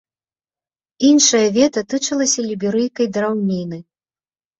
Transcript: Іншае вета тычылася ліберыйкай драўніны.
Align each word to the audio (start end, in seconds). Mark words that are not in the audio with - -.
Іншае 1.09 1.41
вета 1.57 1.83
тычылася 1.93 2.45
ліберыйкай 2.47 3.11
драўніны. 3.19 3.79